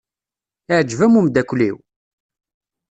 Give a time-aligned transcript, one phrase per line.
[0.71, 1.77] Iɛjeb-am umeddakel-iw?